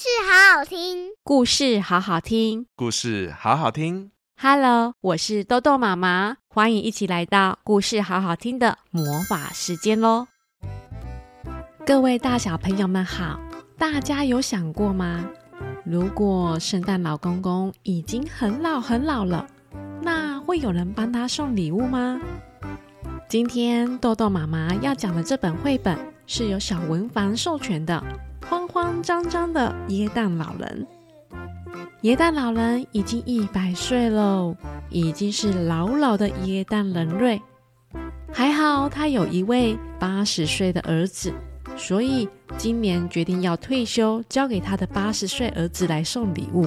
[0.00, 4.12] 事好好听，故事好好听，故事好好听。
[4.40, 10.28] Hello，我是豆豆妈妈，欢迎一起来到故事好好听的魔法时间喽！
[11.84, 13.40] 各位大小朋友们好，
[13.76, 15.28] 大家有想过吗？
[15.84, 19.48] 如果圣诞老公公已经很老很老了，
[20.00, 22.20] 那会有人帮他送礼物吗？
[23.28, 28.00] 今天豆豆妈妈要讲的这本绘本是由小文房授权的。
[28.48, 30.86] 慌慌张张的耶诞老人，
[32.00, 34.56] 耶诞老人已经一百岁喽，
[34.88, 37.40] 已经是老老的耶诞人瑞。
[38.32, 41.30] 还好他有一位八十岁的儿子，
[41.76, 46.66] 所以今年决定要退休，交给他的八十岁儿子来送礼物。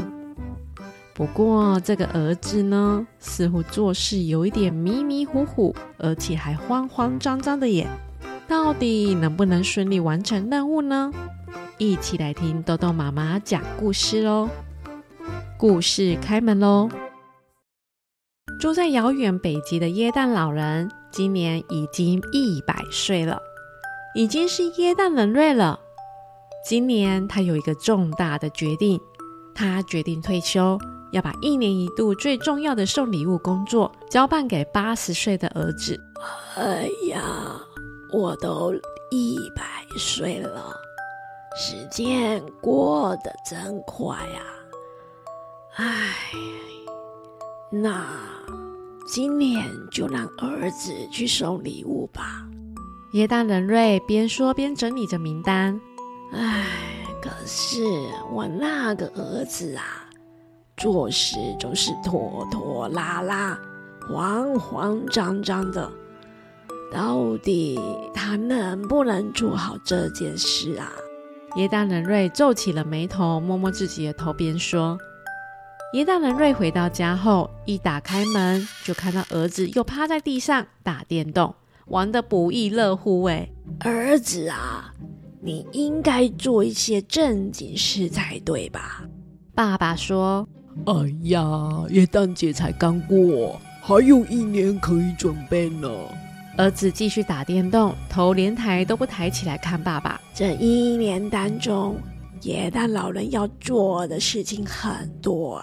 [1.15, 7.87] 不过这个儿子呢，似乎做事有一点迷迷糊糊，而且还慌慌张张的耶。
[8.47, 11.11] 到底能不能顺利完成任务呢？
[11.77, 14.47] 一起来听豆豆妈妈讲故事喽！
[15.57, 16.89] 故事开门喽！
[18.59, 23.41] 住在遥远北极的耶诞老人，今年已经一百岁了，
[24.13, 25.79] 已经是耶诞人瑞了。
[26.67, 28.99] 今年他有一个重大的决定，
[29.55, 30.77] 他决定退休，
[31.11, 35.99] 要把一年一度最重要的送礼物工作交办给八十岁的儿子。
[36.55, 37.59] 哎呀，
[38.13, 38.71] 我都
[39.09, 39.63] 一百
[39.97, 40.75] 岁了。
[41.53, 44.39] 时间过得真快啊！
[45.75, 46.15] 唉，
[47.69, 48.05] 那
[49.05, 52.47] 今年就让儿子去送礼物吧。
[53.13, 55.79] 耶诞人瑞边说边整理着名单。
[56.31, 56.65] 唉，
[57.21, 57.83] 可是
[58.31, 60.09] 我那个儿子啊，
[60.77, 63.59] 做事总是拖拖拉拉、
[64.07, 65.91] 慌慌张张的，
[66.93, 67.77] 到底
[68.13, 70.89] 他能不能做好这件事啊？
[71.57, 74.97] 耶诞人瑞皱起了眉头，摸摸自己的头，边说
[75.93, 81.53] ：“耶诞人瑞回到家后，一打开门就看到儿子又趴在地上打电动，
[81.87, 83.23] 玩得不亦乐乎。
[83.23, 84.93] 哎，儿子啊，
[85.41, 89.03] 你应该做一些正经事才对吧？”
[89.53, 90.47] 爸爸说
[90.87, 95.89] ：“哎呀，耶诞节才刚过，还有一年可以准备呢。”
[96.61, 100.21] 儿子继续打电动，头连抬都不抬起来看爸爸。
[100.31, 101.97] 这一年当中，
[102.43, 105.59] 耶诞老人要做的事情很多，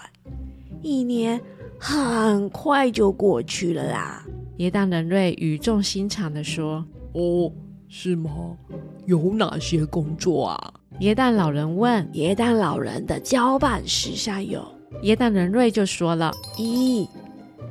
[0.81, 1.39] 一年
[1.79, 4.25] 很快就过去了啦。
[4.57, 6.85] 耶诞人瑞语重心长地说
[7.15, 7.49] ：“哦，
[7.87, 8.29] 是吗？
[9.05, 12.05] 有哪些工作啊？”耶诞老人问。
[12.11, 14.61] 耶诞老人的交办事项有，
[15.03, 17.07] 耶诞人瑞就说了：一。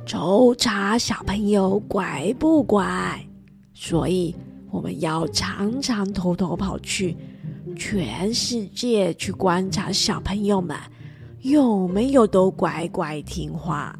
[0.09, 3.23] 抽查小朋友乖不乖，
[3.75, 4.35] 所以
[4.71, 7.15] 我们要常常偷偷跑去
[7.75, 10.75] 全世界去观察小朋友们
[11.41, 13.95] 有没有都乖乖听话。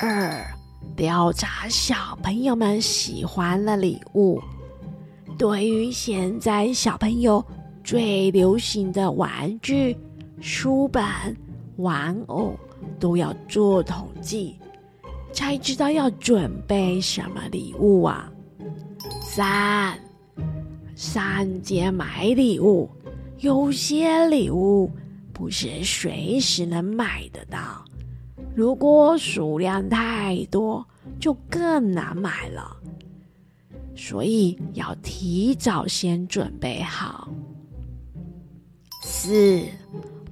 [0.00, 0.44] 二，
[0.96, 4.42] 调查小朋友们喜欢的礼物，
[5.38, 7.44] 对于现在小朋友
[7.84, 9.96] 最流行的玩具、
[10.40, 11.04] 书本、
[11.76, 12.58] 玩偶。
[12.98, 14.56] 都要做统计，
[15.32, 18.32] 才知道要准备什么礼物啊。
[19.22, 19.98] 三，
[20.96, 22.88] 上街买礼物，
[23.38, 24.90] 有些礼物
[25.32, 27.84] 不是随时能买得到，
[28.54, 30.84] 如果数量太多，
[31.20, 32.76] 就更难买了。
[33.94, 37.28] 所以要提早先准备好。
[39.02, 39.62] 四，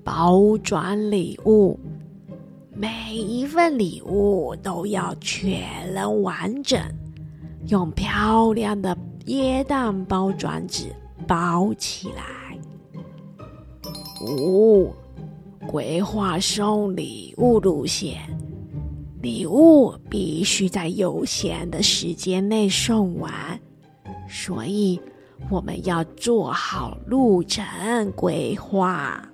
[0.03, 1.79] 包装礼物。
[2.79, 6.79] 每一份礼物都要全人完整，
[7.69, 8.95] 用漂亮的
[9.29, 10.95] 椰蛋包装纸
[11.27, 12.23] 包起来。
[14.29, 14.93] 五、
[15.67, 18.21] 规划送礼物路线，
[19.23, 23.33] 礼物必须在有限的时间内送完，
[24.29, 25.01] 所以
[25.49, 27.65] 我们要做好路程
[28.13, 29.27] 规划。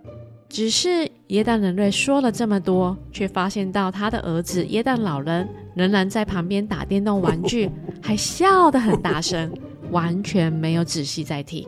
[0.53, 7.71] 只是耶诞人瑞说了这么多，却发现到他的儿子耶诞老人仍然在旁边打电动玩具，
[8.03, 9.51] 还笑得很大声，
[9.91, 11.67] 完全没有仔细在听。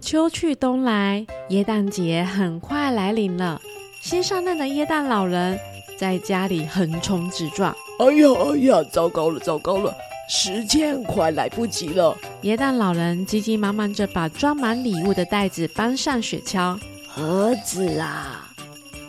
[0.00, 3.60] 秋去冬来，耶诞节很快来临了。
[4.02, 5.56] 新上任的耶诞老人
[5.96, 7.72] 在家里横冲直撞。
[8.00, 9.94] 哎呀哎呀，糟糕了糟糕了，
[10.28, 12.16] 时间快来不及了！
[12.42, 16.76] 耶诞老人急急忙忙着把装满礼物的袋子搬上雪橇。
[17.16, 18.46] 儿子啊，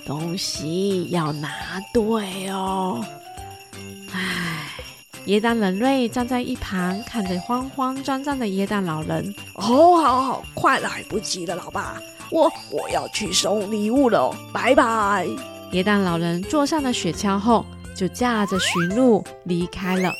[0.05, 1.49] 东西要拿
[1.93, 3.05] 对哦。
[4.13, 4.69] 唉，
[5.25, 9.35] 耶诞人瑞站在一旁，看着慌慌张张的耶诞老人。
[9.55, 12.01] 好，好，好，快来不及了，老爸，
[12.31, 15.27] 我我要去送礼物了，拜拜。
[15.73, 20.13] 耶诞老人坐上了雪橇后，就驾着驯鹿离开了。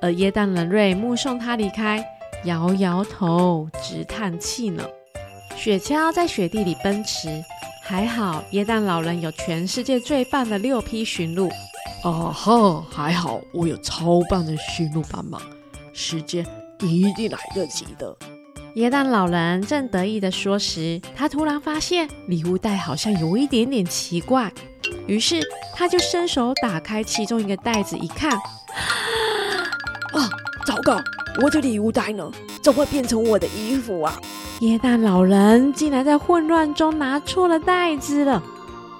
[0.00, 2.06] 而耶诞人瑞目送他离开，
[2.44, 4.84] 摇摇头，直叹气呢。
[5.56, 7.42] 雪橇在雪地里奔驰，
[7.82, 11.50] 还好耶诞老人有全世界最棒的六匹驯鹿。
[12.04, 15.40] 哦吼，还好我有超棒的驯鹿帮忙，
[15.92, 16.46] 时间
[16.80, 18.14] 一定来得及的。
[18.74, 24.52] 耶诞老人正得意地说时，他突然发现礼物袋好像有一点点奇怪，
[25.06, 25.42] 于是
[25.74, 30.30] 他就伸手打开其中一个袋子，一看，啊，
[30.66, 30.98] 糟糕！
[31.40, 32.28] 我的礼物袋呢？
[32.60, 34.20] 怎么会变成我的衣服啊？
[34.60, 38.42] 耶诞老人竟然在混乱中拿错了袋子了！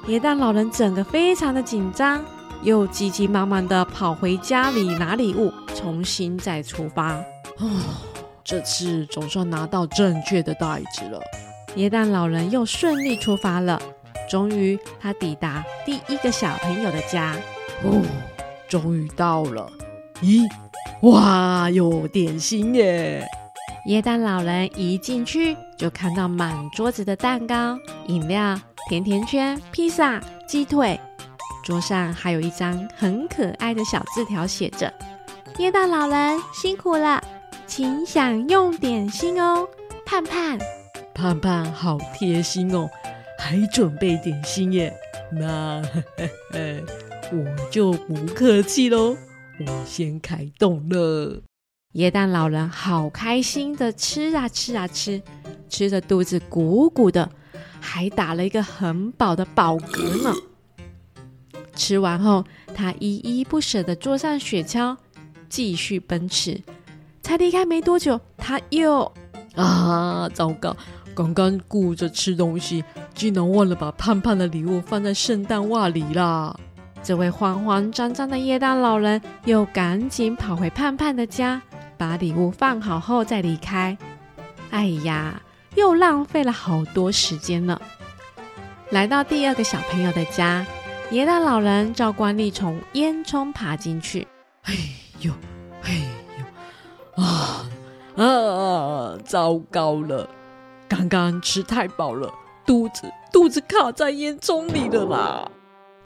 [0.07, 2.25] 耶诞老人整个非常的紧张，
[2.63, 7.15] 又急急忙忙的跑回家里拿礼物，重新再出发。
[7.59, 7.71] 哦。
[8.49, 11.21] 这次总算拿到正确的袋子了。
[11.75, 13.83] 耶诞老人又顺利出发了。
[14.31, 17.35] 终于，他抵达第一个小朋友的家。
[17.83, 18.01] 哦，
[18.69, 19.69] 终于到了！
[20.23, 20.49] 咦，
[21.03, 23.27] 哇，有点心耶！
[23.87, 27.79] 耶诞老人一进去就看到满桌子的蛋糕、
[28.09, 28.59] 饮料、
[28.89, 30.99] 甜甜圈、披萨、鸡腿，
[31.65, 34.93] 桌上还有一张很可爱的小字条，写着
[35.59, 37.23] ：“耶诞老人辛苦了。”
[37.69, 39.69] 请享用点心哦，
[40.05, 40.59] 盼盼。
[41.13, 42.89] 盼盼好贴心哦，
[43.39, 44.93] 还准备点心耶。
[45.31, 45.83] 那
[47.33, 49.17] 我就不客气喽，
[49.59, 51.43] 我先开动了。
[51.93, 55.23] 耶诞老人好开心的吃啊吃啊吃，
[55.69, 57.31] 吃的肚子鼓鼓的，
[57.81, 60.35] 还打了一个很饱的饱嗝呢。
[61.75, 62.45] 吃完后，
[62.75, 64.97] 他依依不舍的坐上雪橇，
[65.49, 66.63] 继续奔驰。
[67.23, 69.11] 才离开没多久，他又
[69.55, 70.77] 啊，糟糕！
[71.15, 76.55] 刚刚顾着吃东西，竟然忘了把胖胖的礼物放在圣诞袜里啦！
[77.03, 81.63] 这位慌慌张张的耶诞老人又赶紧跑回盼盼的家，
[81.97, 83.97] 把礼物放好后再离开。
[84.71, 85.41] 哎呀，
[85.77, 87.81] 又浪费了好多时间了。
[88.91, 90.67] 来到第二个小朋友的家，
[91.11, 94.27] 耶诞老人照惯例从烟囱爬进去。
[94.63, 94.75] 哎
[95.21, 95.33] 呦，
[95.83, 95.93] 哎
[96.39, 97.23] 呦。
[97.23, 97.67] 啊
[98.17, 99.19] 啊！
[99.25, 100.29] 糟糕了，
[100.89, 102.33] 刚刚吃太饱了，
[102.67, 105.51] 肚子肚子卡在烟囱里了啦！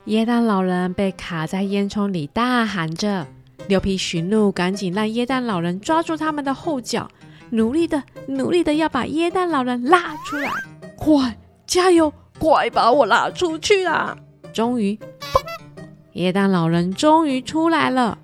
[0.05, 3.27] 耶诞老人被卡在烟囱里，大喊着。
[3.67, 7.07] 六匹驯鹿赶紧让耶诞老人抓住他们的后脚，
[7.51, 10.49] 努力的努力的要把耶诞老人拉出来。
[10.97, 11.37] 快
[11.67, 14.17] 加油，快把我拉出去啊！
[14.51, 15.83] 终于，嘣！
[16.13, 18.17] 耶诞老人终于出来了，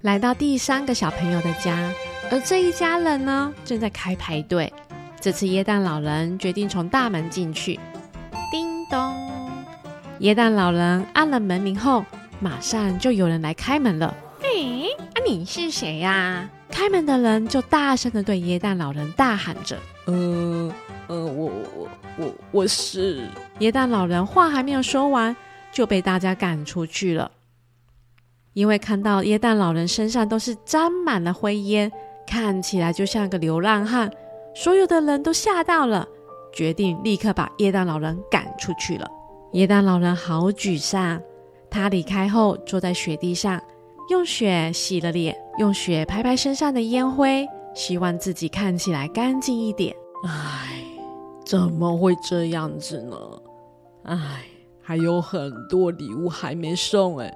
[0.00, 1.92] 来到第三个小朋友的家。
[2.30, 4.72] 而这一家人呢，正在开排队。
[5.20, 7.78] 这次耶诞老人决定从大门进去。
[10.24, 12.02] 耶诞老人按了门铃后，
[12.40, 14.16] 马上就有人来开门了。
[14.40, 14.48] 哎，
[15.12, 16.48] 啊，你是谁呀？
[16.70, 19.76] 开门的人就大声的对耶诞老人大喊着
[20.08, 20.72] ：“呃
[21.08, 23.28] 呃，我我我我是……”
[23.60, 25.36] 耶诞老人话还没有说完，
[25.70, 27.30] 就被大家赶出去了。
[28.54, 31.92] 因为看到耶诞老人身上都是沾满了灰烟。
[32.26, 34.10] 看起来就像个流浪汉，
[34.54, 36.08] 所有的人都吓到了，
[36.50, 39.06] 决定立刻把耶诞老人赶出去了。
[39.54, 41.22] 耶诞老人好沮丧，
[41.70, 43.62] 他离开后坐在雪地上，
[44.10, 49.94] 用雪洗了脸，用雪拍拍身上的烟灰，希望自己看起来干净一点。
[50.26, 50.82] 唉，
[51.46, 53.16] 怎么会这样子呢？
[54.02, 54.42] 唉，
[54.82, 57.32] 还有很多礼物还没送哎。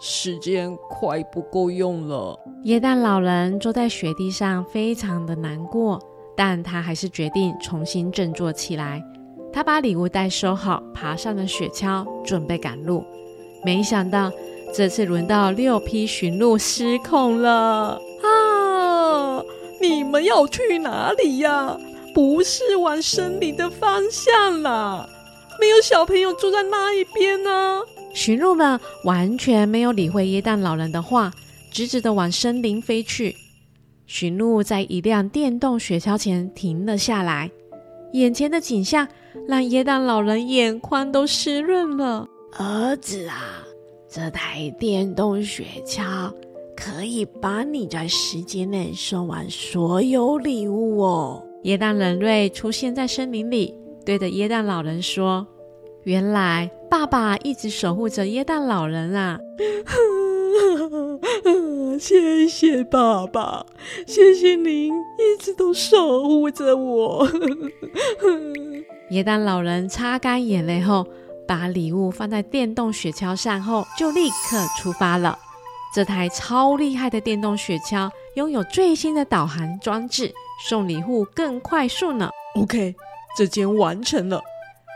[0.00, 6.00] 时间快不够用了，耶诞老人坐在雪地上，非常的难过，
[6.36, 9.00] 但他还是决定重新振作起来。
[9.52, 13.04] 他把礼物袋收好，爬上了雪橇，准备赶路。
[13.64, 14.32] 没想到
[14.74, 19.42] 这次轮到六匹驯鹿失控了啊！
[19.80, 21.78] 你们要去哪里呀？
[22.14, 25.08] 不是往森林的方向啦，
[25.60, 27.80] 没有小朋友住在那一边呢。
[28.14, 31.32] 驯鹿们完全没有理会耶诞老人的话，
[31.70, 33.34] 直直的往森林飞去。
[34.06, 37.50] 驯鹿在一辆电动雪橇前停了下来，
[38.12, 39.06] 眼前的景象
[39.46, 42.26] 让耶诞老人眼眶都湿润了。
[42.58, 43.64] 儿子啊，
[44.08, 46.32] 这台电动雪橇
[46.76, 51.42] 可以帮你在时间内送完所有礼物哦。
[51.62, 55.46] 耶诞人瑞出现在森林里，对着耶诞老人说。
[56.04, 59.38] 原来爸爸一直守护着耶诞老人啊！
[62.02, 63.64] 谢谢爸爸，
[64.08, 67.28] 谢谢您一直都守护着我。
[69.10, 71.06] 耶诞老人擦干眼泪后，
[71.46, 75.38] 把礼物放在电动雪橇上后，就立刻出发了。
[75.94, 80.34] 这台超厉害的电动雪橇拥有最新的导航装置，
[80.66, 82.28] 送礼物更快速呢。
[82.56, 82.96] OK，
[83.38, 84.42] 这间完成了，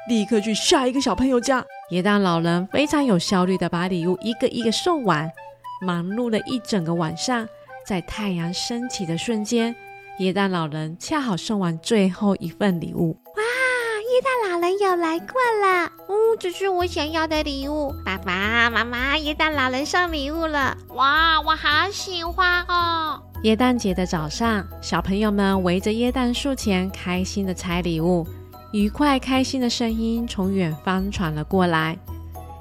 [0.09, 1.65] 立刻去下一个小朋友家。
[1.91, 5.31] 耶诞老人非常有效率的把礼物一个一个送完，
[5.81, 7.47] 忙碌了一整个晚上，
[7.87, 9.75] 在太阳升起的瞬间，
[10.19, 13.19] 耶诞老人恰好送完最后一份礼物。
[13.37, 17.93] 哇耶诞老人有来过了，哦，这是我想要的礼物。
[18.05, 23.21] 爸爸妈妈，耶诞老人送礼物了，哇，我好喜欢哦！
[23.43, 28.27] 耶诞节的早上，小朋友们围着耶诞树前，开心的拆礼物，
[28.73, 31.99] 愉快开心的声音从远方传了过来。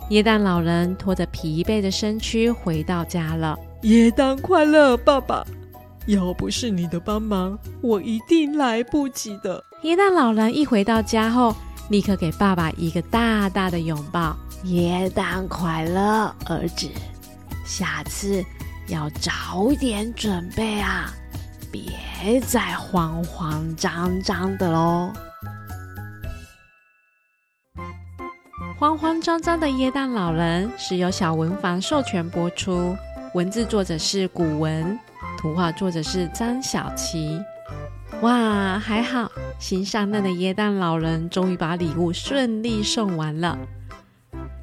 [0.10, 3.58] 耶诞老人拖着疲惫的身躯回到家了。
[3.82, 5.44] 耶诞快乐，爸爸！
[6.06, 9.64] 要不是你的帮忙，我一定来不及的。
[9.82, 11.56] 耶诞老人一回到家后，
[11.90, 14.36] 立刻给爸爸一个大大的拥抱。
[14.66, 16.88] 耶诞快乐，儿子！
[17.66, 18.44] 下次
[18.88, 21.12] 要早点准备啊，
[21.72, 25.12] 别再慌慌张张的喽。
[28.78, 32.94] 慌慌张张的耶诞老人是由小文房授权播出，
[33.34, 35.00] 文字作者是古文，
[35.38, 37.42] 图画作者是张小琪。
[38.20, 43.58] 哇，还好，心上任的耶诞老人终于把礼物顺利送完了。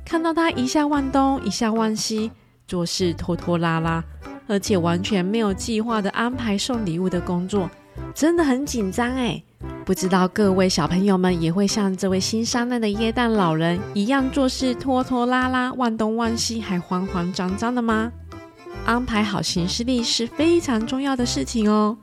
[0.05, 2.31] 看到他一下忘东，一下忘西，
[2.69, 4.05] 做事拖拖拉拉，
[4.47, 7.71] 而且完全没有计划的安排送礼物的工作，
[8.15, 9.43] 真的很紧张哎。
[9.85, 18.13] 不知道各位小朋友们也会像这位新上任的耶诞老人一样做事拖拖拉拉、忘东忘西，还慌慌张张的吗？
[18.85, 21.97] 安排好行事历是非常重要的事情哦。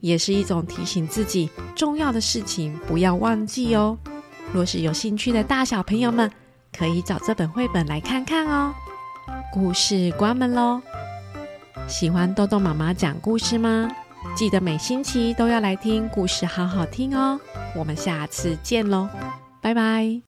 [0.00, 3.98] 也是一种提醒自己重要的事情不要忘记哦。
[4.52, 6.30] 若是有兴趣的大小朋友们，
[6.76, 8.72] 可以找这本绘本来看看哦。
[9.52, 10.80] 故事关门喽。
[11.86, 13.90] 喜欢豆豆妈妈讲故事吗？
[14.36, 17.40] 记得每星期都要来听故事，好好听哦。
[17.74, 19.08] 我们下次见喽，
[19.60, 20.27] 拜拜。